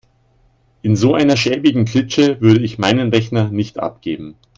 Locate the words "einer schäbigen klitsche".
1.13-2.41